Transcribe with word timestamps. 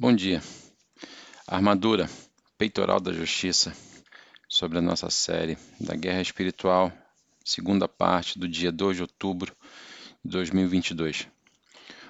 Bom 0.00 0.14
dia. 0.14 0.42
Armadura, 1.46 2.08
peitoral 2.56 2.98
da 3.00 3.12
justiça, 3.12 3.76
sobre 4.48 4.78
a 4.78 4.80
nossa 4.80 5.10
série 5.10 5.58
da 5.78 5.94
Guerra 5.94 6.22
Espiritual, 6.22 6.90
segunda 7.44 7.86
parte 7.86 8.38
do 8.38 8.48
dia 8.48 8.72
2 8.72 8.96
de 8.96 9.02
outubro 9.02 9.54
de 10.24 10.30
2022. 10.30 11.28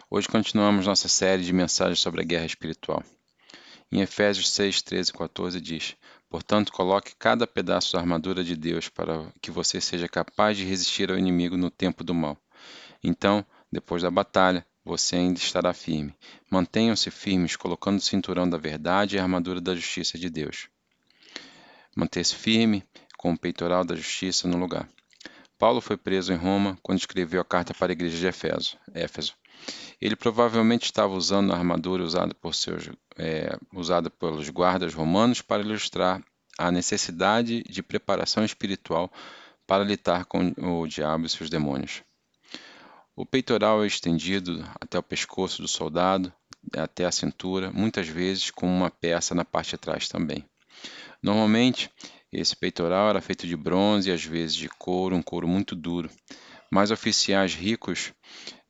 Hoje 0.08 0.28
continuamos 0.28 0.86
nossa 0.86 1.08
série 1.08 1.42
de 1.42 1.52
mensagens 1.52 1.98
sobre 1.98 2.20
a 2.20 2.24
guerra 2.24 2.46
espiritual. 2.46 3.02
Em 3.90 4.00
Efésios 4.00 4.50
6, 4.50 4.82
13 4.82 5.10
e 5.10 5.12
14 5.12 5.60
diz: 5.60 5.96
Portanto, 6.28 6.70
coloque 6.70 7.16
cada 7.18 7.44
pedaço 7.44 7.94
da 7.94 7.98
armadura 7.98 8.44
de 8.44 8.54
Deus 8.54 8.88
para 8.88 9.32
que 9.42 9.50
você 9.50 9.80
seja 9.80 10.08
capaz 10.08 10.56
de 10.56 10.64
resistir 10.64 11.10
ao 11.10 11.18
inimigo 11.18 11.56
no 11.56 11.72
tempo 11.72 12.04
do 12.04 12.14
mal. 12.14 12.38
Então, 13.02 13.44
depois 13.72 14.00
da 14.00 14.12
batalha, 14.12 14.64
você 14.84 15.16
ainda 15.16 15.38
estará 15.38 15.72
firme. 15.72 16.14
Mantenham-se 16.50 17.10
firmes, 17.10 17.56
colocando 17.56 17.98
o 17.98 18.02
cinturão 18.02 18.48
da 18.48 18.56
verdade 18.56 19.16
e 19.16 19.18
a 19.18 19.22
armadura 19.22 19.60
da 19.60 19.74
justiça 19.74 20.18
de 20.18 20.30
Deus. 20.30 20.68
Manter-se 21.94 22.34
firme 22.34 22.84
com 23.16 23.32
o 23.32 23.38
peitoral 23.38 23.84
da 23.84 23.94
justiça 23.94 24.48
no 24.48 24.56
lugar. 24.56 24.88
Paulo 25.58 25.80
foi 25.80 25.96
preso 25.96 26.32
em 26.32 26.36
Roma 26.36 26.78
quando 26.82 26.98
escreveu 26.98 27.40
a 27.40 27.44
carta 27.44 27.74
para 27.74 27.92
a 27.92 27.94
igreja 27.94 28.16
de 28.16 28.26
Éfeso. 28.26 28.78
Éfeso. 28.94 29.34
Ele 30.00 30.16
provavelmente 30.16 30.84
estava 30.84 31.12
usando 31.12 31.52
a 31.52 31.56
armadura 31.56 32.02
usada, 32.02 32.34
por 32.34 32.54
seus, 32.54 32.88
é, 33.18 33.58
usada 33.74 34.08
pelos 34.08 34.48
guardas 34.48 34.94
romanos 34.94 35.42
para 35.42 35.62
ilustrar 35.62 36.22
a 36.58 36.70
necessidade 36.70 37.62
de 37.64 37.82
preparação 37.82 38.42
espiritual 38.42 39.12
para 39.66 39.84
lidar 39.84 40.24
com 40.24 40.52
o 40.56 40.86
diabo 40.86 41.26
e 41.26 41.28
seus 41.28 41.50
demônios. 41.50 42.02
O 43.20 43.26
peitoral 43.26 43.84
é 43.84 43.86
estendido 43.86 44.66
até 44.80 44.98
o 44.98 45.02
pescoço 45.02 45.60
do 45.60 45.68
soldado, 45.68 46.32
até 46.74 47.04
a 47.04 47.12
cintura, 47.12 47.70
muitas 47.70 48.08
vezes 48.08 48.50
com 48.50 48.66
uma 48.66 48.90
peça 48.90 49.34
na 49.34 49.44
parte 49.44 49.72
de 49.72 49.76
trás 49.76 50.08
também. 50.08 50.42
Normalmente, 51.22 51.90
esse 52.32 52.56
peitoral 52.56 53.10
era 53.10 53.20
feito 53.20 53.46
de 53.46 53.54
bronze 53.54 54.08
e 54.08 54.12
às 54.14 54.24
vezes 54.24 54.56
de 54.56 54.70
couro, 54.70 55.14
um 55.14 55.20
couro 55.20 55.46
muito 55.46 55.76
duro. 55.76 56.08
Mas 56.72 56.90
oficiais 56.90 57.54
ricos 57.54 58.10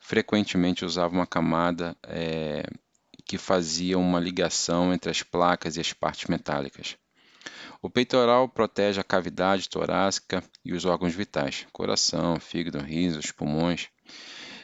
frequentemente 0.01 0.85
usavam 0.85 1.21
uma 1.21 1.29
camada 1.29 1.97
é, 2.09 2.65
que 3.25 3.39
fazia 3.39 3.97
uma 3.97 4.19
ligação 4.19 4.93
entre 4.93 5.13
as 5.13 5.23
placas 5.23 5.77
e 5.77 5.81
as 5.81 5.93
partes 5.93 6.29
metálicas. 6.29 6.97
O 7.81 7.89
peitoral 7.89 8.49
protege 8.49 9.01
a 9.01 9.05
cavidade 9.05 9.69
torácica 9.69 10.43
e 10.65 10.73
os 10.73 10.85
órgãos 10.85 11.15
vitais, 11.15 11.69
coração, 11.73 12.41
fígado, 12.41 12.81
rins, 12.81 13.15
os 13.15 13.31
pulmões 13.31 13.89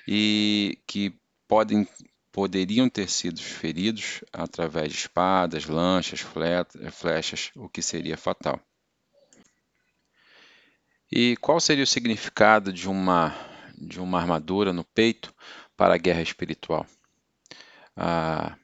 e 0.06 0.78
que 0.86 1.12
podem, 1.48 1.86
poderiam 2.30 2.88
ter 2.88 3.08
sido 3.08 3.40
feridos 3.40 4.22
através 4.32 4.92
de 4.92 4.98
espadas, 4.98 5.66
lanchas, 5.66 6.20
flechas, 6.92 7.50
o 7.56 7.68
que 7.68 7.82
seria 7.82 8.16
fatal. 8.16 8.60
E 11.10 11.36
qual 11.36 11.60
seria 11.60 11.84
o 11.84 11.86
significado 11.86 12.72
de 12.72 12.88
uma, 12.88 13.34
de 13.78 14.00
uma 14.00 14.18
armadura 14.18 14.72
no 14.72 14.84
peito 14.84 15.32
para 15.76 15.94
a 15.94 15.98
guerra 15.98 16.22
espiritual? 16.22 16.86
Ah, 17.96 18.56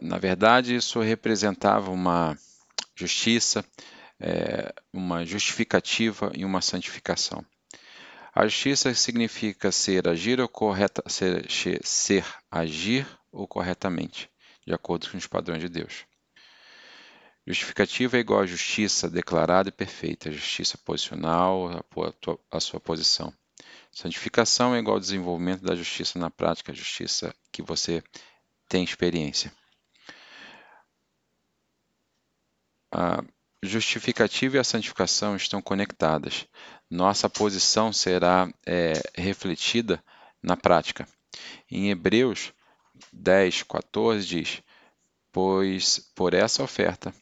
na 0.00 0.18
verdade, 0.18 0.74
isso 0.74 1.00
representava 1.00 1.90
uma 1.90 2.36
justiça, 2.94 3.64
é, 4.20 4.74
uma 4.92 5.24
justificativa 5.24 6.30
e 6.34 6.44
uma 6.44 6.60
santificação. 6.60 7.44
A 8.34 8.46
justiça 8.46 8.94
significa 8.94 9.70
ser 9.70 10.08
agir 10.08 10.40
ou 10.40 10.48
correta, 10.48 11.02
ser, 11.06 11.46
ser 11.84 12.24
agir 12.50 13.06
ou 13.30 13.46
corretamente, 13.46 14.30
de 14.66 14.72
acordo 14.72 15.10
com 15.10 15.18
os 15.18 15.26
padrões 15.26 15.60
de 15.60 15.68
Deus. 15.68 16.06
Justificativa 17.46 18.16
é 18.16 18.20
igual 18.20 18.40
a 18.40 18.46
justiça 18.46 19.10
declarada 19.10 19.68
e 19.68 19.72
perfeita, 19.72 20.32
justiça 20.32 20.78
posicional, 20.78 21.68
a, 21.68 22.56
a 22.56 22.60
sua 22.60 22.80
posição. 22.80 23.34
Santificação 23.90 24.74
é 24.74 24.78
igual 24.78 24.94
ao 24.94 25.00
desenvolvimento 25.00 25.62
da 25.62 25.74
justiça 25.74 26.18
na 26.18 26.30
prática, 26.30 26.72
justiça 26.72 27.34
que 27.52 27.60
você 27.60 28.02
tem 28.66 28.82
experiência. 28.82 29.52
A 32.90 33.22
justificativa 33.62 34.56
e 34.56 34.58
a 34.58 34.64
santificação 34.64 35.36
estão 35.36 35.60
conectadas 35.60 36.46
nossa 36.92 37.26
posição 37.26 37.90
será 37.90 38.52
é, 38.66 38.92
refletida 39.14 40.04
na 40.42 40.58
prática. 40.58 41.08
Em 41.70 41.88
Hebreus 41.88 42.52
10, 43.10 43.62
14 43.62 44.26
diz: 44.26 44.62
Pois 45.32 45.98
por 46.14 46.34
essa 46.34 46.62
oferta 46.62 47.14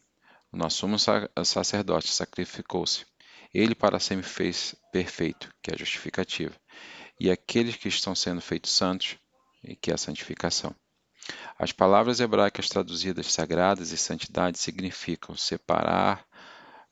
o 0.51 0.57
nosso 0.57 0.79
sumo 0.79 0.97
sacerdote 1.45 2.09
sacrificou-se. 2.09 3.07
Ele 3.55 3.73
para 3.77 4.01
sempre 4.01 4.27
fez 4.27 4.75
perfeito, 4.93 5.49
que 5.63 5.71
é 5.71 5.75
a 5.75 5.79
justificativa, 5.79 6.55
e 7.19 7.31
aqueles 7.31 7.77
que 7.77 7.89
estão 7.89 8.13
sendo 8.13 8.41
feitos 8.41 8.73
santos, 8.73 9.17
que 9.81 9.93
é 9.93 9.95
a 9.95 9.99
santificação. 9.99 10.75
As 11.57 11.71
palavras 11.71 12.19
hebraicas 12.19 12.69
traduzidas 12.69 13.33
sagradas 13.33 13.93
e 13.93 13.97
santidade 13.97 14.59
significam 14.59 15.37
separar 15.37 16.27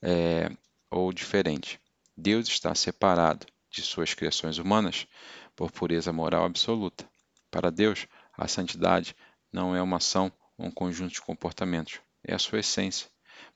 é, 0.01 0.49
ou 0.89 1.11
diferente. 1.11 1.77
Deus 2.19 2.49
está 2.49 2.75
separado 2.75 3.47
de 3.71 3.81
suas 3.81 4.13
criações 4.13 4.57
humanas 4.57 5.07
por 5.55 5.71
pureza 5.71 6.11
moral 6.11 6.43
absoluta. 6.43 7.09
Para 7.49 7.71
Deus, 7.71 8.07
a 8.37 8.45
santidade 8.45 9.15
não 9.53 9.73
é 9.73 9.81
uma 9.81 9.97
ação 9.97 10.29
ou 10.57 10.65
um 10.65 10.71
conjunto 10.71 11.13
de 11.13 11.21
comportamentos, 11.21 12.01
é 12.21 12.35
a 12.35 12.39
sua 12.39 12.59
essência, 12.59 13.07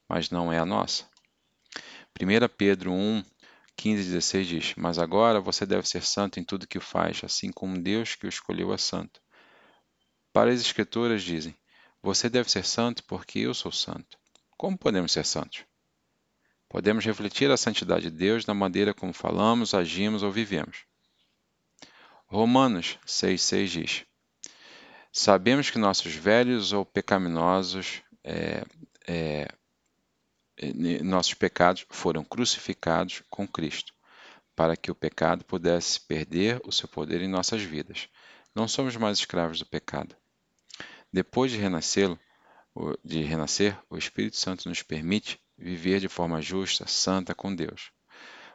mas 0.08 0.30
não 0.30 0.52
é 0.52 0.60
a 0.60 0.66
nossa. 0.66 1.06
1 2.18 2.48
Pedro 2.58 2.94
1, 2.94 3.24
15 3.76 4.02
e 4.02 4.06
16 4.06 4.48
diz: 4.48 4.76
Mas 4.78 4.98
agora 4.98 5.42
você 5.42 5.66
deve 5.66 5.86
ser 5.86 6.02
santo 6.02 6.40
em 6.40 6.44
tudo 6.44 6.66
que 6.66 6.80
faz, 6.80 7.22
assim 7.22 7.52
como 7.52 7.82
Deus 7.82 8.16
que 8.16 8.26
o 8.26 8.30
escolheu 8.30 8.74
é 8.74 8.78
santo. 8.78 9.22
Para 10.32 10.52
as 10.52 10.62
Escrituras 10.62 11.22
dizem: 11.22 11.54
Você 12.02 12.30
deve 12.30 12.50
ser 12.50 12.64
santo 12.64 13.04
porque 13.04 13.40
eu 13.40 13.54
sou 13.54 13.74
santo. 13.74 14.18
Como 14.56 14.78
podemos 14.78 15.12
ser 15.12 15.26
santos? 15.26 15.66
Podemos 16.74 17.06
refletir 17.06 17.52
a 17.52 17.56
santidade 17.56 18.10
de 18.10 18.18
Deus 18.18 18.48
na 18.48 18.54
maneira 18.56 18.96
como 18.96 19.14
falamos, 19.14 19.76
agimos 19.76 20.24
ou 20.24 20.32
vivemos. 20.32 20.86
Romanos 22.26 22.98
6,6 23.06 23.68
diz: 23.68 24.06
Sabemos 25.12 25.70
que 25.70 25.78
nossos 25.78 26.16
velhos 26.16 26.74
ou 26.74 26.84
pecaminosos, 26.84 28.02
é, 28.24 28.66
é, 29.08 29.48
nossos 31.04 31.36
pecados 31.36 31.86
foram 31.92 32.24
crucificados 32.24 33.22
com 33.30 33.48
Cristo, 33.48 33.94
para 34.56 34.76
que 34.76 34.90
o 34.90 34.96
pecado 34.96 35.46
pudesse 35.46 36.00
perder 36.00 36.60
o 36.66 36.72
seu 36.72 36.88
poder 36.88 37.22
em 37.22 37.28
nossas 37.28 37.62
vidas. 37.62 38.10
Não 38.56 38.68
somos 38.68 38.96
mais 38.96 39.20
escravos 39.20 39.60
do 39.60 39.66
pecado. 39.68 40.16
Depois 41.14 41.52
de 41.52 41.60
renascer, 41.60 42.18
de 43.06 43.22
renascer, 43.22 43.78
o 43.92 43.96
Espírito 43.96 44.38
Santo 44.38 44.68
nos 44.68 44.82
permite 44.82 45.43
viver 45.58 46.00
de 46.00 46.08
forma 46.08 46.42
justa, 46.42 46.88
santa 46.88 47.34
com 47.34 47.54
Deus. 47.54 47.92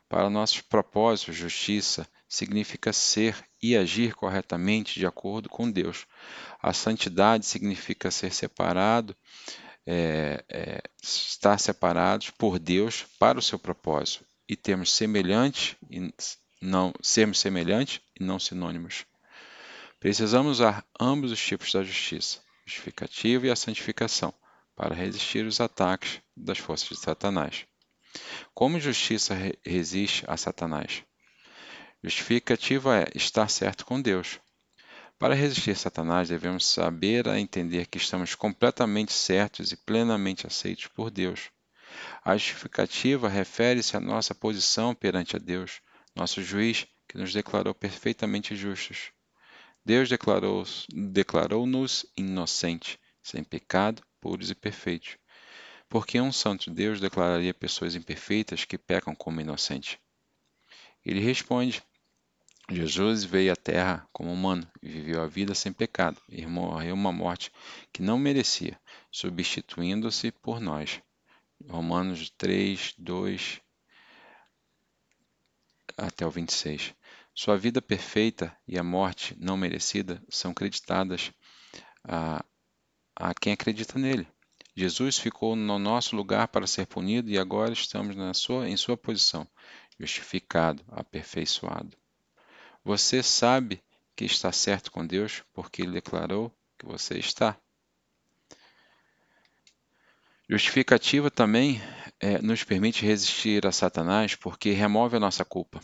Para 0.09 0.31
nossos 0.31 0.61
propósitos, 0.61 1.37
justiça 1.37 2.09
significa 2.27 2.93
ser 2.93 3.37
e 3.63 3.77
agir 3.77 4.15
corretamente 4.15 4.99
de 4.99 5.07
acordo 5.07 5.49
com 5.49 5.71
Deus. 5.71 6.07
A 6.63 6.73
santidade 6.73 7.45
significa 7.45 8.11
ser 8.11 8.33
separado, 8.33 9.15
é, 9.87 10.45
é, 10.49 10.83
estar 11.03 11.59
separados 11.59 12.31
por 12.31 12.59
Deus 12.59 13.05
para 13.19 13.39
o 13.39 13.43
seu 13.43 13.59
propósito 13.59 14.25
e 14.49 14.57
termos 14.57 14.93
semelhante 14.93 15.77
e 15.91 16.13
não 16.61 16.93
sermos 17.03 17.39
semelhantes 17.39 18.01
e 18.19 18.25
não 18.25 18.39
sinônimos. 18.39 19.05
Precisamos 20.01 20.53
usar 20.59 20.85
ambos 20.99 21.33
os 21.33 21.41
tipos 21.41 21.73
da 21.73 21.83
justiça, 21.83 22.41
justificativa 22.65 23.47
e 23.47 23.51
a 23.51 23.57
santificação 23.57 24.33
para 24.79 24.95
resistir 24.95 25.45
os 25.45 25.61
ataques 25.61 26.21
das 26.37 26.57
forças 26.57 26.89
de 26.91 27.01
Satanás. 27.01 27.67
Como 28.55 28.79
justiça 28.79 29.37
resiste 29.67 30.25
a 30.29 30.37
Satanás? 30.37 31.03
Justificativa 32.01 32.97
é 33.01 33.07
estar 33.17 33.49
certo 33.51 33.85
com 33.85 34.01
Deus. 34.01 34.39
Para 35.19 35.35
resistir 35.35 35.73
a 35.73 35.75
Satanás, 35.75 36.29
devemos 36.29 36.65
saber 36.65 37.29
a 37.29 37.41
entender 37.41 37.87
que 37.87 37.99
estamos 37.99 38.37
completamente 38.37 39.13
certos 39.13 39.73
e 39.73 39.77
plenamente 39.77 40.47
aceitos 40.47 40.87
por 40.87 41.11
Deus. 41.11 41.51
A 42.25 42.37
justificativa 42.37 43.29
refere-se 43.29 43.97
à 43.97 44.01
nossa 44.01 44.33
posição 44.33 44.95
perante 44.95 45.35
a 45.35 45.41
Deus, 45.41 45.81
nosso 46.15 46.41
juiz, 46.41 46.87
que 47.09 47.19
nos 47.19 47.33
declarou 47.33 47.75
perfeitamente 47.75 48.55
justos. 48.55 49.11
Deus 49.85 50.09
declarou-nos 50.09 50.87
declarou 50.93 51.67
inocentes, 52.17 52.97
sem 53.21 53.43
pecado 53.43 54.05
puros 54.21 54.51
e 54.51 54.55
perfeitos. 54.55 55.17
Porque 55.89 56.21
um 56.21 56.33
santo 56.33 56.71
Deus 56.71 57.01
declararia 57.01 57.55
pessoas 57.55 57.95
imperfeitas 57.95 58.65
que 58.65 58.77
pecam 58.77 59.15
como 59.15 59.41
inocentes? 59.41 59.99
Ele 61.05 61.21
responde: 61.21 61.83
Jesus 62.71 63.25
veio 63.25 63.53
à 63.53 63.57
Terra 63.57 64.07
como 64.13 64.31
humano 64.31 64.71
e 64.83 64.89
viveu 64.89 65.23
a 65.23 65.27
vida 65.27 65.55
sem 65.55 65.73
pecado 65.73 66.21
e 66.29 66.45
morreu 66.45 66.95
uma 66.95 67.11
morte 67.11 67.51
que 67.91 68.03
não 68.03 68.19
merecia, 68.19 68.79
substituindo-se 69.11 70.31
por 70.31 70.61
nós. 70.61 71.01
Romanos 71.67 72.31
3, 72.37 72.95
2 72.99 73.61
até 75.97 76.27
o 76.27 76.31
26. 76.31 76.95
Sua 77.35 77.57
vida 77.57 77.81
perfeita 77.81 78.57
e 78.67 78.79
a 78.79 78.83
morte 78.83 79.35
não 79.39 79.57
merecida 79.57 80.23
são 80.29 80.53
creditadas 80.53 81.33
a, 82.05 82.45
a 83.19 83.35
quem 83.35 83.53
acredita 83.53 83.99
nele. 83.99 84.27
Jesus 84.77 85.19
ficou 85.19 85.57
no 85.57 85.77
nosso 85.77 86.15
lugar 86.15 86.47
para 86.47 86.67
ser 86.67 86.87
punido 86.87 87.29
e 87.29 87.37
agora 87.39 87.73
estamos 87.73 88.15
na 88.15 88.33
sua, 88.33 88.69
em 88.69 88.77
sua 88.77 88.97
posição, 88.97 89.47
justificado, 89.99 90.85
aperfeiçoado. 90.89 91.97
Você 92.85 93.21
sabe 93.21 93.83
que 94.15 94.25
está 94.25 94.53
certo 94.53 94.93
com 94.93 95.05
Deus 95.05 95.43
porque 95.53 95.83
Ele 95.83 95.93
declarou 95.93 96.57
que 96.79 96.87
você 96.87 97.19
está. 97.19 97.59
Justificativa 100.49 101.29
também 101.29 101.83
é, 102.21 102.41
nos 102.41 102.63
permite 102.63 103.05
resistir 103.05 103.67
a 103.67 103.73
Satanás 103.73 104.37
porque 104.37 104.71
remove 104.71 105.17
a 105.17 105.21
nossa 105.21 105.45
culpa. 105.45 105.81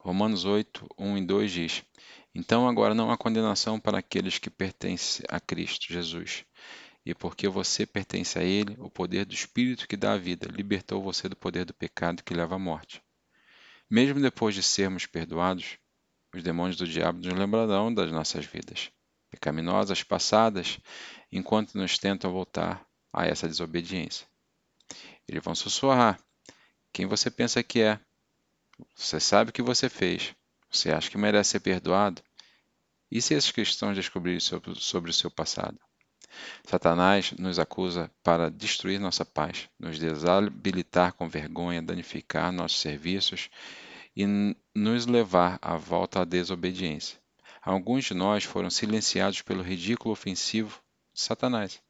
Romanos 0.00 0.44
8, 0.44 0.86
1 0.98 1.18
e 1.18 1.26
2 1.26 1.50
diz: 1.52 1.84
Então 2.38 2.68
agora 2.68 2.94
não 2.94 3.10
há 3.10 3.16
condenação 3.16 3.80
para 3.80 3.96
aqueles 3.96 4.38
que 4.38 4.50
pertencem 4.50 5.24
a 5.26 5.40
Cristo 5.40 5.90
Jesus. 5.90 6.44
E 7.02 7.14
porque 7.14 7.48
você 7.48 7.86
pertence 7.86 8.38
a 8.38 8.42
Ele, 8.42 8.76
o 8.78 8.90
poder 8.90 9.24
do 9.24 9.32
Espírito 9.32 9.88
que 9.88 9.96
dá 9.96 10.12
a 10.12 10.18
vida 10.18 10.46
libertou 10.52 11.02
você 11.02 11.30
do 11.30 11.34
poder 11.34 11.64
do 11.64 11.72
pecado 11.72 12.22
que 12.22 12.34
leva 12.34 12.56
à 12.56 12.58
morte. 12.58 13.02
Mesmo 13.88 14.20
depois 14.20 14.54
de 14.54 14.62
sermos 14.62 15.06
perdoados, 15.06 15.78
os 16.34 16.42
demônios 16.42 16.76
do 16.76 16.86
diabo 16.86 17.26
nos 17.26 17.32
lembrarão 17.32 17.92
das 17.92 18.12
nossas 18.12 18.44
vidas 18.44 18.90
pecaminosas 19.30 20.02
passadas, 20.02 20.78
enquanto 21.32 21.78
nos 21.78 21.96
tentam 21.96 22.30
voltar 22.30 22.86
a 23.14 23.26
essa 23.26 23.48
desobediência. 23.48 24.26
Eles 25.26 25.42
vão 25.42 25.54
sussurrar: 25.54 26.20
Quem 26.92 27.06
você 27.06 27.30
pensa 27.30 27.62
que 27.62 27.80
é? 27.80 27.98
Você 28.94 29.18
sabe 29.20 29.48
o 29.48 29.52
que 29.54 29.62
você 29.62 29.88
fez. 29.88 30.34
Você 30.70 30.90
acha 30.90 31.10
que 31.10 31.18
merece 31.18 31.50
ser 31.50 31.60
perdoado? 31.60 32.22
E 33.10 33.22
se 33.22 33.34
esses 33.34 33.52
cristãos 33.52 33.96
descobrirem 33.96 34.40
sobre, 34.40 34.70
o 35.10 35.12
seu 35.12 35.30
passado? 35.30 35.78
Satanás 36.64 37.32
nos 37.32 37.58
acusa 37.58 38.10
para 38.22 38.50
destruir 38.50 38.98
nossa 38.98 39.24
paz, 39.24 39.68
nos 39.78 39.98
desabilitar 39.98 41.12
com 41.12 41.28
vergonha, 41.28 41.80
danificar 41.80 42.52
nossos 42.52 42.80
serviços 42.80 43.48
e 44.14 44.26
nos 44.74 45.06
levar 45.06 45.58
à 45.62 45.76
volta 45.76 46.22
à 46.22 46.24
desobediência. 46.24 47.18
Alguns 47.62 48.04
de 48.04 48.14
nós 48.14 48.44
foram 48.44 48.70
silenciados 48.70 49.42
pelo 49.42 49.62
ridículo 49.62 50.12
ofensivo 50.12 50.80
de 51.12 51.20
Satanás. 51.20 51.80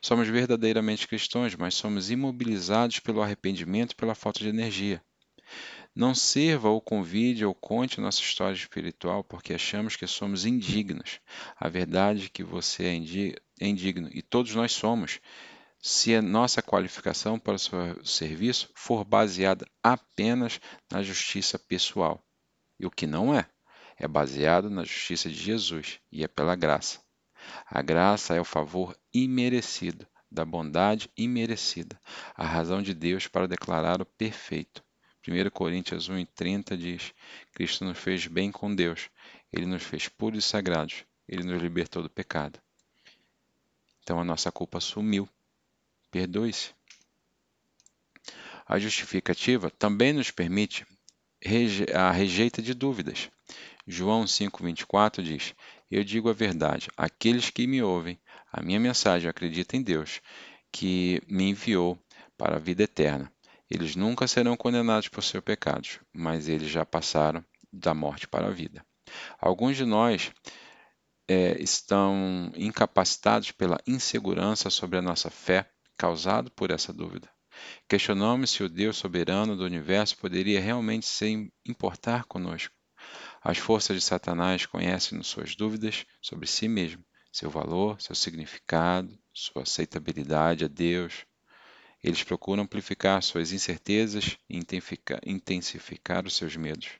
Somos 0.00 0.28
verdadeiramente 0.28 1.08
cristãos, 1.08 1.54
mas 1.54 1.74
somos 1.74 2.10
imobilizados 2.10 3.00
pelo 3.00 3.22
arrependimento 3.22 3.92
e 3.92 3.96
pela 3.96 4.14
falta 4.14 4.40
de 4.40 4.48
energia. 4.48 5.02
Não 5.96 6.14
sirva 6.14 6.68
ou 6.68 6.78
convide 6.78 7.42
ou 7.42 7.54
conte 7.54 8.02
nossa 8.02 8.20
história 8.20 8.54
espiritual 8.54 9.24
porque 9.24 9.54
achamos 9.54 9.96
que 9.96 10.06
somos 10.06 10.44
indignos. 10.44 11.20
A 11.58 11.70
verdade 11.70 12.26
é 12.26 12.28
que 12.28 12.44
você 12.44 12.84
é, 12.84 13.64
é 13.64 13.66
indigno 13.66 14.10
e 14.12 14.20
todos 14.20 14.54
nós 14.54 14.72
somos 14.72 15.20
se 15.80 16.14
a 16.14 16.20
nossa 16.20 16.60
qualificação 16.60 17.38
para 17.38 17.54
o 17.54 18.04
serviço 18.04 18.68
for 18.74 19.06
baseada 19.06 19.66
apenas 19.82 20.60
na 20.92 21.02
justiça 21.02 21.58
pessoal. 21.58 22.22
E 22.78 22.84
o 22.84 22.90
que 22.90 23.06
não 23.06 23.34
é, 23.34 23.48
é 23.96 24.06
baseado 24.06 24.68
na 24.68 24.84
justiça 24.84 25.30
de 25.30 25.36
Jesus 25.36 25.98
e 26.12 26.22
é 26.22 26.28
pela 26.28 26.54
graça. 26.54 27.00
A 27.64 27.80
graça 27.80 28.34
é 28.34 28.40
o 28.40 28.44
favor 28.44 28.94
imerecido, 29.14 30.06
da 30.30 30.44
bondade 30.44 31.08
imerecida, 31.16 31.98
a 32.34 32.44
razão 32.44 32.82
de 32.82 32.92
Deus 32.92 33.26
para 33.26 33.48
declarar 33.48 34.02
o 34.02 34.04
perfeito. 34.04 34.84
1 35.26 35.50
Coríntios 35.50 36.08
1,30 36.08 36.76
diz: 36.76 37.12
Cristo 37.52 37.84
nos 37.84 37.98
fez 37.98 38.26
bem 38.26 38.52
com 38.52 38.74
Deus, 38.74 39.10
ele 39.52 39.66
nos 39.66 39.82
fez 39.82 40.08
puros 40.08 40.44
e 40.44 40.48
sagrados, 40.48 41.04
ele 41.28 41.42
nos 41.42 41.60
libertou 41.60 42.02
do 42.02 42.10
pecado. 42.10 42.60
Então 44.02 44.20
a 44.20 44.24
nossa 44.24 44.52
culpa 44.52 44.78
sumiu 44.78 45.28
perdoe-se. 46.10 46.70
A 48.66 48.78
justificativa 48.78 49.70
também 49.70 50.12
nos 50.12 50.30
permite 50.30 50.86
a 51.94 52.10
rejeita 52.10 52.62
de 52.62 52.72
dúvidas. 52.72 53.30
João 53.86 54.24
5,24 54.24 55.22
diz: 55.22 55.54
Eu 55.90 56.02
digo 56.02 56.28
a 56.28 56.32
verdade, 56.32 56.88
aqueles 56.96 57.50
que 57.50 57.66
me 57.66 57.82
ouvem, 57.82 58.18
a 58.52 58.62
minha 58.62 58.80
mensagem 58.80 59.28
acreditam 59.28 59.78
em 59.78 59.82
Deus, 59.82 60.20
que 60.72 61.22
me 61.28 61.50
enviou 61.50 61.98
para 62.36 62.56
a 62.56 62.60
vida 62.60 62.82
eterna. 62.82 63.32
Eles 63.70 63.96
nunca 63.96 64.28
serão 64.28 64.56
condenados 64.56 65.08
por 65.08 65.22
seus 65.22 65.42
pecados, 65.42 66.00
mas 66.12 66.48
eles 66.48 66.70
já 66.70 66.86
passaram 66.86 67.44
da 67.72 67.92
morte 67.92 68.28
para 68.28 68.46
a 68.46 68.50
vida. 68.50 68.84
Alguns 69.40 69.76
de 69.76 69.84
nós 69.84 70.32
é, 71.28 71.60
estão 71.60 72.52
incapacitados 72.56 73.50
pela 73.50 73.80
insegurança 73.86 74.70
sobre 74.70 74.98
a 74.98 75.02
nossa 75.02 75.30
fé 75.30 75.68
causado 75.96 76.50
por 76.50 76.70
essa 76.70 76.92
dúvida. 76.92 77.28
Questionamos 77.88 78.50
se 78.50 78.62
o 78.62 78.68
Deus 78.68 78.96
soberano 78.96 79.56
do 79.56 79.64
universo 79.64 80.16
poderia 80.18 80.60
realmente 80.60 81.06
se 81.06 81.50
importar 81.64 82.24
conosco. 82.24 82.74
As 83.42 83.58
forças 83.58 83.96
de 83.96 84.02
Satanás 84.02 84.66
conhecem 84.66 85.22
suas 85.22 85.54
dúvidas 85.56 86.04
sobre 86.20 86.46
si 86.46 86.68
mesmo, 86.68 87.04
seu 87.32 87.48
valor, 87.48 88.00
seu 88.00 88.14
significado, 88.14 89.18
sua 89.32 89.62
aceitabilidade 89.62 90.64
a 90.64 90.68
Deus. 90.68 91.24
Eles 92.02 92.22
procuram 92.22 92.62
amplificar 92.62 93.22
suas 93.22 93.52
incertezas 93.52 94.38
e 94.48 94.58
intensificar 95.26 96.26
os 96.26 96.36
seus 96.36 96.56
medos. 96.56 96.90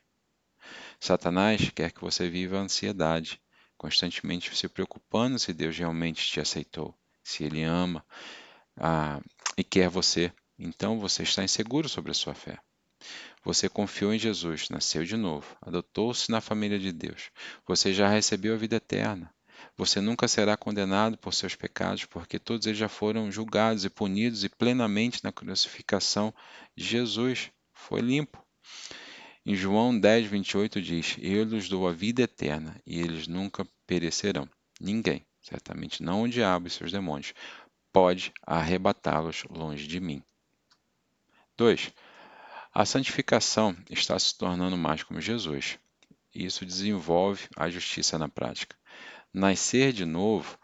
Satanás 0.99 1.69
quer 1.69 1.91
que 1.91 2.01
você 2.01 2.29
viva 2.29 2.57
a 2.57 2.61
ansiedade, 2.61 3.41
constantemente 3.77 4.55
se 4.55 4.67
preocupando 4.67 5.37
se 5.37 5.53
Deus 5.53 5.77
realmente 5.77 6.25
te 6.25 6.39
aceitou, 6.39 6.93
se 7.23 7.43
Ele 7.43 7.63
ama, 7.63 8.03
ah, 8.75 9.21
e 9.57 9.63
quer 9.63 9.89
você, 9.89 10.31
então 10.57 10.99
você 10.99 11.23
está 11.23 11.43
inseguro 11.43 11.87
sobre 11.87 12.11
a 12.11 12.15
sua 12.15 12.33
fé. 12.33 12.59
Você 13.43 13.69
confiou 13.69 14.13
em 14.13 14.19
Jesus, 14.19 14.69
nasceu 14.69 15.05
de 15.05 15.15
novo, 15.15 15.55
adotou-se 15.61 16.29
na 16.29 16.41
família 16.41 16.79
de 16.79 16.91
Deus. 16.91 17.31
Você 17.65 17.93
já 17.93 18.09
recebeu 18.09 18.53
a 18.53 18.57
vida 18.57 18.75
eterna. 18.75 19.33
Você 19.75 20.01
nunca 20.01 20.27
será 20.27 20.57
condenado 20.57 21.17
por 21.17 21.33
seus 21.33 21.55
pecados, 21.55 22.05
porque 22.05 22.39
todos 22.39 22.65
eles 22.65 22.77
já 22.77 22.89
foram 22.89 23.31
julgados 23.31 23.85
e 23.85 23.89
punidos 23.89 24.43
e 24.43 24.49
plenamente 24.49 25.23
na 25.23 25.31
crucificação 25.31 26.33
de 26.75 26.83
Jesus. 26.83 27.51
Foi 27.73 28.01
limpo. 28.01 28.43
Em 29.45 29.55
João 29.55 29.97
10, 29.97 30.27
28 30.27 30.81
diz: 30.81 31.15
Eu 31.19 31.43
lhes 31.43 31.69
dou 31.69 31.87
a 31.87 31.93
vida 31.93 32.23
eterna 32.23 32.75
e 32.85 32.99
eles 32.99 33.27
nunca 33.27 33.67
perecerão. 33.85 34.49
Ninguém, 34.79 35.25
certamente 35.41 36.03
não 36.03 36.23
o 36.23 36.27
diabo 36.27 36.67
e 36.67 36.71
seus 36.71 36.91
demônios, 36.91 37.33
pode 37.93 38.33
arrebatá-los 38.45 39.43
longe 39.49 39.87
de 39.87 39.99
mim. 39.99 40.21
2. 41.55 41.93
A 42.73 42.85
santificação 42.85 43.75
está 43.89 44.19
se 44.19 44.37
tornando 44.37 44.77
mais 44.77 45.01
como 45.01 45.21
Jesus. 45.21 45.79
Isso 46.33 46.65
desenvolve 46.65 47.47
a 47.55 47.69
justiça 47.69 48.19
na 48.19 48.29
prática. 48.29 48.75
Nascer 49.33 49.91
de 49.93 50.05
novo 50.05 50.57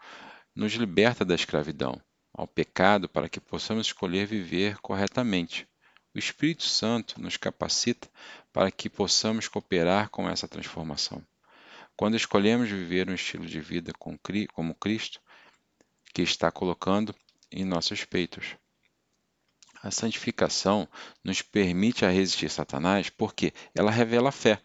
nos 0.54 0.72
liberta 0.72 1.24
da 1.24 1.34
escravidão 1.34 2.00
ao 2.32 2.48
pecado 2.48 3.08
para 3.08 3.28
que 3.28 3.40
possamos 3.40 3.86
escolher 3.86 4.26
viver 4.26 4.78
corretamente. 4.78 5.68
O 6.14 6.18
Espírito 6.18 6.64
Santo 6.64 7.20
nos 7.20 7.36
capacita 7.36 8.08
para 8.52 8.70
que 8.70 8.90
possamos 8.90 9.48
cooperar 9.48 10.10
com 10.10 10.28
essa 10.28 10.48
transformação. 10.48 11.24
Quando 11.96 12.16
escolhemos 12.16 12.68
viver 12.68 13.08
um 13.08 13.14
estilo 13.14 13.46
de 13.46 13.60
vida 13.60 13.92
como 13.92 14.74
Cristo, 14.74 15.20
que 16.12 16.22
está 16.22 16.50
colocando 16.50 17.14
em 17.50 17.64
nossos 17.64 18.04
peitos. 18.04 18.56
A 19.82 19.90
santificação 19.90 20.88
nos 21.22 21.42
permite 21.42 22.04
a 22.04 22.10
resistir 22.10 22.48
Satanás 22.48 23.10
porque 23.10 23.52
ela 23.74 23.90
revela 23.90 24.30
a 24.30 24.32
fé. 24.32 24.60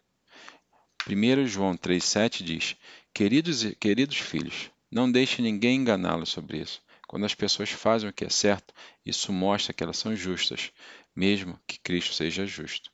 1 1.07 1.47
João 1.47 1.75
3,7 1.75 2.43
diz: 2.43 2.75
queridos, 3.13 3.63
queridos 3.79 4.17
filhos, 4.17 4.71
não 4.91 5.11
deixe 5.11 5.41
ninguém 5.41 5.77
enganá-los 5.77 6.29
sobre 6.29 6.59
isso. 6.59 6.81
Quando 7.07 7.25
as 7.25 7.33
pessoas 7.33 7.69
fazem 7.71 8.09
o 8.09 8.13
que 8.13 8.25
é 8.25 8.29
certo, 8.29 8.73
isso 9.05 9.33
mostra 9.33 9.73
que 9.73 9.83
elas 9.83 9.97
são 9.97 10.15
justas, 10.15 10.71
mesmo 11.15 11.59
que 11.65 11.79
Cristo 11.79 12.13
seja 12.13 12.45
justo. 12.45 12.91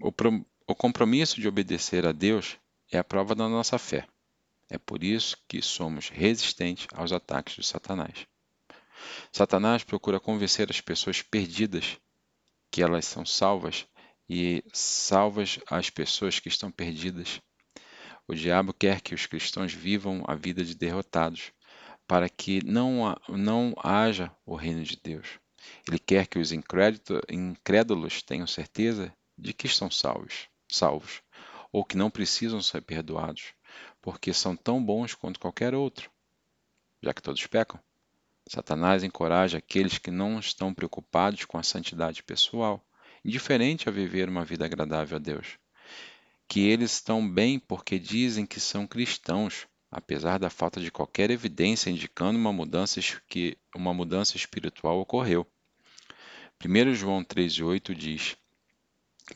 O, 0.00 0.10
pro, 0.10 0.44
o 0.66 0.74
compromisso 0.74 1.40
de 1.40 1.46
obedecer 1.46 2.06
a 2.06 2.12
Deus 2.12 2.56
é 2.90 2.98
a 2.98 3.04
prova 3.04 3.34
da 3.34 3.48
nossa 3.48 3.78
fé. 3.78 4.06
É 4.68 4.78
por 4.78 5.04
isso 5.04 5.36
que 5.46 5.60
somos 5.60 6.08
resistentes 6.08 6.86
aos 6.94 7.12
ataques 7.12 7.56
de 7.56 7.64
Satanás. 7.64 8.26
Satanás 9.32 9.84
procura 9.84 10.20
convencer 10.20 10.70
as 10.70 10.80
pessoas 10.80 11.22
perdidas 11.22 11.98
que 12.70 12.82
elas 12.82 13.04
são 13.04 13.26
salvas 13.26 13.86
e 14.28 14.64
salvas 14.72 15.58
as 15.66 15.90
pessoas 15.90 16.38
que 16.38 16.48
estão 16.48 16.70
perdidas. 16.70 17.40
O 18.30 18.32
diabo 18.32 18.72
quer 18.72 19.00
que 19.00 19.12
os 19.12 19.26
cristãos 19.26 19.74
vivam 19.74 20.22
a 20.24 20.36
vida 20.36 20.64
de 20.64 20.76
derrotados, 20.76 21.50
para 22.06 22.28
que 22.28 22.64
não, 22.64 23.12
não 23.28 23.74
haja 23.82 24.30
o 24.46 24.54
reino 24.54 24.84
de 24.84 24.96
Deus. 25.02 25.40
Ele 25.84 25.98
quer 25.98 26.28
que 26.28 26.38
os 26.38 26.52
incrédulos 26.52 28.22
tenham 28.22 28.46
certeza 28.46 29.12
de 29.36 29.52
que 29.52 29.66
estão 29.66 29.90
salvos, 29.90 30.46
salvos, 30.68 31.22
ou 31.72 31.84
que 31.84 31.96
não 31.96 32.08
precisam 32.08 32.62
ser 32.62 32.82
perdoados, 32.82 33.52
porque 34.00 34.32
são 34.32 34.54
tão 34.54 34.80
bons 34.80 35.12
quanto 35.12 35.40
qualquer 35.40 35.74
outro, 35.74 36.08
já 37.02 37.12
que 37.12 37.20
todos 37.20 37.44
pecam. 37.48 37.80
Satanás 38.48 39.02
encoraja 39.02 39.58
aqueles 39.58 39.98
que 39.98 40.12
não 40.12 40.38
estão 40.38 40.72
preocupados 40.72 41.44
com 41.46 41.58
a 41.58 41.64
santidade 41.64 42.22
pessoal, 42.22 42.80
indiferente 43.24 43.88
a 43.88 43.92
viver 43.92 44.28
uma 44.28 44.44
vida 44.44 44.64
agradável 44.64 45.16
a 45.16 45.20
Deus. 45.20 45.58
Que 46.52 46.66
eles 46.66 46.94
estão 46.94 47.32
bem 47.32 47.60
porque 47.60 47.96
dizem 47.96 48.44
que 48.44 48.58
são 48.58 48.84
cristãos, 48.84 49.68
apesar 49.88 50.36
da 50.36 50.50
falta 50.50 50.80
de 50.80 50.90
qualquer 50.90 51.30
evidência 51.30 51.90
indicando 51.90 52.36
uma 52.36 52.52
mudança, 52.52 53.00
que 53.28 53.56
uma 53.72 53.94
mudança 53.94 54.36
espiritual 54.36 54.98
ocorreu. 54.98 55.46
1 56.60 56.92
João 56.92 57.22
3,8 57.22 57.94
diz: 57.94 58.36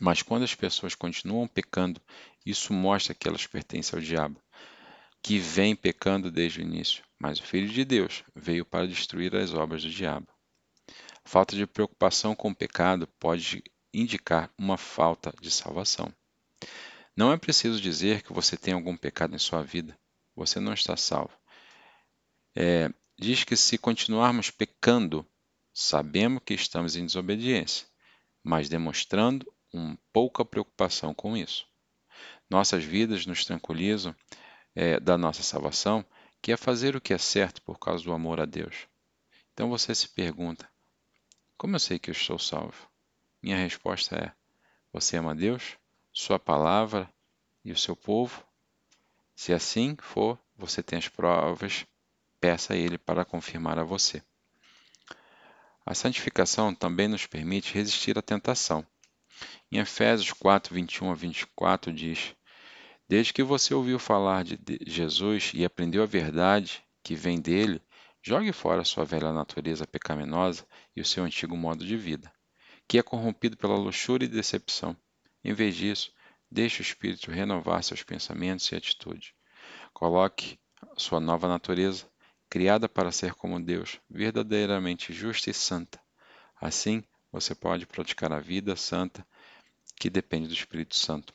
Mas 0.01 0.21
quando 0.21 0.43
as 0.43 0.53
pessoas 0.53 0.93
continuam 0.93 1.47
pecando, 1.47 2.01
isso 2.45 2.73
mostra 2.73 3.15
que 3.15 3.29
elas 3.29 3.47
pertencem 3.47 3.97
ao 3.97 4.03
diabo, 4.03 4.43
que 5.23 5.39
vem 5.39 5.73
pecando 5.73 6.29
desde 6.29 6.59
o 6.59 6.63
início. 6.63 7.01
Mas 7.17 7.39
o 7.39 7.43
Filho 7.43 7.69
de 7.69 7.85
Deus 7.85 8.25
veio 8.35 8.65
para 8.65 8.89
destruir 8.89 9.33
as 9.37 9.53
obras 9.53 9.81
do 9.83 9.89
diabo. 9.89 10.27
falta 11.23 11.55
de 11.55 11.65
preocupação 11.65 12.35
com 12.35 12.49
o 12.49 12.55
pecado 12.55 13.07
pode 13.17 13.63
indicar 13.93 14.51
uma 14.57 14.75
falta 14.75 15.33
de 15.39 15.49
salvação. 15.49 16.13
Não 17.15 17.31
é 17.31 17.37
preciso 17.37 17.81
dizer 17.81 18.21
que 18.21 18.33
você 18.33 18.57
tem 18.57 18.73
algum 18.73 18.97
pecado 18.97 19.35
em 19.35 19.39
sua 19.39 19.63
vida 19.63 19.97
você 20.35 20.59
não 20.59 20.73
está 20.73 20.97
salvo. 20.97 21.33
É, 22.53 22.91
diz 23.17 23.43
que 23.43 23.55
se 23.55 23.77
continuarmos 23.77 24.51
pecando, 24.51 25.25
sabemos 25.73 26.41
que 26.45 26.53
estamos 26.53 26.95
em 26.95 27.05
desobediência, 27.05 27.87
mas 28.43 28.67
demonstrando 28.67 29.51
um 29.73 29.95
pouca 30.11 30.43
preocupação 30.43 31.13
com 31.13 31.37
isso. 31.37 31.65
Nossas 32.49 32.83
vidas 32.83 33.25
nos 33.25 33.45
tranquilizam 33.45 34.15
é, 34.75 34.99
da 34.99 35.17
nossa 35.17 35.41
salvação, 35.41 36.05
que 36.41 36.51
é 36.51 36.57
fazer 36.57 36.95
o 36.95 37.01
que 37.01 37.13
é 37.13 37.17
certo 37.17 37.61
por 37.61 37.79
causa 37.79 38.03
do 38.03 38.13
amor 38.13 38.39
a 38.39 38.45
Deus. 38.45 38.87
Então 39.53 39.69
você 39.69 39.95
se 39.95 40.09
pergunta: 40.09 40.69
como 41.57 41.75
eu 41.75 41.79
sei 41.79 41.97
que 41.97 42.09
eu 42.09 42.13
estou 42.13 42.37
salvo? 42.37 42.89
Minha 43.41 43.57
resposta 43.57 44.15
é: 44.15 44.31
você 44.93 45.17
ama 45.17 45.33
Deus, 45.33 45.77
Sua 46.17 46.39
palavra 46.39 47.13
e 47.61 47.73
o 47.73 47.77
seu 47.77 47.93
povo? 47.93 48.41
Se 49.35 49.51
assim 49.51 49.97
for, 49.99 50.39
você 50.55 50.81
tem 50.81 50.97
as 50.97 51.09
provas, 51.09 51.85
peça 52.39 52.73
a 52.73 52.77
Ele 52.77 52.97
para 52.97 53.25
confirmar 53.25 53.77
a 53.77 53.83
você. 53.83 54.23
A 55.85 55.93
santificação 55.93 56.73
também 56.73 57.09
nos 57.09 57.25
permite 57.25 57.73
resistir 57.73 58.17
à 58.17 58.21
tentação. 58.21 58.87
Em 59.69 59.77
Efésios 59.77 60.31
4, 60.31 60.73
21 60.73 61.11
a 61.11 61.13
24 61.13 61.91
diz: 61.91 62.33
Desde 63.09 63.33
que 63.33 63.43
você 63.43 63.73
ouviu 63.73 63.99
falar 63.99 64.45
de 64.45 64.57
Jesus 64.87 65.51
e 65.53 65.65
aprendeu 65.65 66.01
a 66.01 66.07
verdade 66.07 66.81
que 67.03 67.13
vem 67.13 67.41
dele, 67.41 67.81
jogue 68.23 68.53
fora 68.53 68.83
a 68.83 68.85
sua 68.85 69.03
velha 69.03 69.33
natureza 69.33 69.85
pecaminosa 69.85 70.65
e 70.95 71.01
o 71.01 71.05
seu 71.05 71.25
antigo 71.25 71.57
modo 71.57 71.85
de 71.85 71.97
vida, 71.97 72.31
que 72.87 72.97
é 72.97 73.03
corrompido 73.03 73.57
pela 73.57 73.75
luxúria 73.75 74.25
e 74.25 74.29
decepção. 74.29 74.95
Em 75.45 75.53
vez 75.53 75.75
disso, 75.75 76.11
Deixe 76.55 76.81
o 76.81 76.83
Espírito 76.83 77.31
renovar 77.31 77.83
seus 77.83 78.03
pensamentos 78.03 78.71
e 78.71 78.75
atitudes. 78.75 79.33
Coloque 79.93 80.57
sua 80.95 81.19
nova 81.19 81.47
natureza, 81.47 82.07
criada 82.49 82.87
para 82.87 83.11
ser 83.11 83.33
como 83.33 83.59
Deus, 83.59 83.99
verdadeiramente 84.09 85.11
justa 85.11 85.49
e 85.49 85.53
santa. 85.53 85.99
Assim, 86.61 87.03
você 87.31 87.53
pode 87.53 87.85
praticar 87.85 88.31
a 88.31 88.39
vida 88.39 88.75
santa 88.75 89.27
que 89.97 90.09
depende 90.09 90.47
do 90.47 90.53
Espírito 90.53 90.95
Santo. 90.95 91.33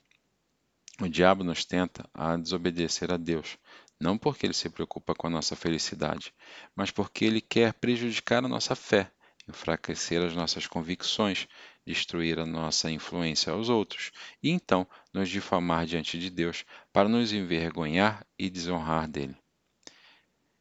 O 1.01 1.07
diabo 1.09 1.45
nos 1.45 1.65
tenta 1.65 2.09
a 2.15 2.37
desobedecer 2.37 3.13
a 3.13 3.17
Deus, 3.17 3.59
não 4.01 4.17
porque 4.17 4.47
ele 4.47 4.55
se 4.55 4.71
preocupa 4.71 5.15
com 5.15 5.27
a 5.27 5.31
nossa 5.31 5.57
felicidade, 5.57 6.33
mas 6.75 6.91
porque 6.91 7.25
ele 7.25 7.41
quer 7.41 7.75
prejudicar 7.75 8.45
a 8.45 8.49
nossa 8.49 8.75
fé, 8.75 9.13
enfraquecer 9.51 10.23
as 10.23 10.35
nossas 10.35 10.67
convicções, 10.67 11.47
destruir 11.87 12.39
a 12.39 12.47
nossa 12.47 12.91
influência 12.91 13.53
aos 13.53 13.69
outros 13.69 14.11
e 14.43 14.51
então 14.51 14.87
nos 15.13 15.29
difamar 15.29 15.85
diante 15.85 16.19
de 16.19 16.31
Deus 16.31 16.65
para 16.93 17.09
nos 17.09 17.33
envergonhar 17.33 18.27
e 18.39 18.49
desonrar 18.49 19.07
dele. 19.07 19.37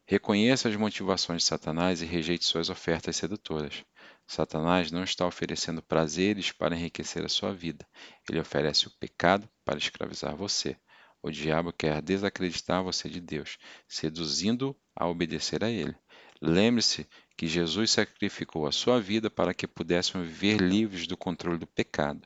Reconheça 0.04 0.68
as 0.68 0.74
motivações 0.74 1.42
de 1.42 1.48
Satanás 1.48 2.02
e 2.02 2.04
rejeite 2.04 2.44
suas 2.44 2.68
ofertas 2.68 3.16
sedutoras. 3.16 3.84
Satanás 4.26 4.90
não 4.90 5.04
está 5.04 5.24
oferecendo 5.24 5.80
prazeres 5.80 6.50
para 6.50 6.76
enriquecer 6.76 7.24
a 7.24 7.28
sua 7.28 7.54
vida. 7.54 7.86
Ele 8.28 8.40
oferece 8.40 8.88
o 8.88 8.90
pecado 8.98 9.48
para 9.64 9.78
escravizar 9.78 10.34
você. 10.34 10.76
O 11.22 11.30
diabo 11.30 11.72
quer 11.72 12.00
desacreditar 12.00 12.82
você 12.82 13.08
de 13.08 13.20
Deus, 13.20 13.58
seduzindo-o 13.86 14.76
a 14.96 15.06
obedecer 15.06 15.62
a 15.62 15.70
ele. 15.70 15.94
Lembre-se 16.40 17.06
que 17.40 17.46
Jesus 17.46 17.92
sacrificou 17.92 18.66
a 18.66 18.70
sua 18.70 19.00
vida 19.00 19.30
para 19.30 19.54
que 19.54 19.66
pudéssemos 19.66 20.28
viver 20.28 20.60
livres 20.60 21.06
do 21.06 21.16
controle 21.16 21.56
do 21.56 21.66
pecado. 21.66 22.20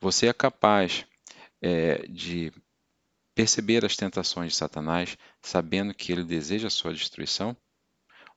Você 0.00 0.28
é 0.28 0.32
capaz 0.32 1.04
é, 1.60 2.06
de 2.06 2.52
perceber 3.34 3.84
as 3.84 3.96
tentações 3.96 4.52
de 4.52 4.58
Satanás, 4.58 5.18
sabendo 5.42 5.92
que 5.92 6.12
ele 6.12 6.22
deseja 6.22 6.68
a 6.68 6.70
sua 6.70 6.94
destruição? 6.94 7.56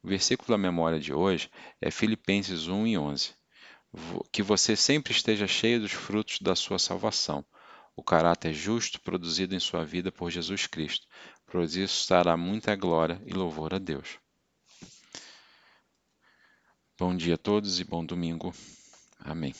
O 0.01 0.07
versículo 0.07 0.47
da 0.49 0.57
memória 0.57 0.99
de 0.99 1.13
hoje 1.13 1.51
é 1.79 1.91
Filipenses 1.91 2.67
1 2.67 2.88
e 2.88 2.97
11. 2.97 3.35
Que 4.31 4.41
você 4.41 4.75
sempre 4.75 5.13
esteja 5.13 5.45
cheio 5.45 5.81
dos 5.81 5.91
frutos 5.91 6.39
da 6.41 6.55
sua 6.55 6.79
salvação, 6.79 7.45
o 7.95 8.01
caráter 8.01 8.55
justo 8.55 8.99
produzido 9.01 9.53
em 9.53 9.59
sua 9.59 9.85
vida 9.85 10.11
por 10.11 10.31
Jesus 10.31 10.65
Cristo, 10.65 11.05
pois 11.45 11.75
isso 11.75 12.01
estará 12.01 12.35
muita 12.35 12.75
glória 12.75 13.21
e 13.23 13.33
louvor 13.33 13.75
a 13.75 13.77
Deus. 13.77 14.17
Bom 16.99 17.15
dia 17.15 17.35
a 17.35 17.37
todos 17.37 17.79
e 17.79 17.85
bom 17.85 18.03
domingo. 18.03 18.53
Amém. 19.21 19.53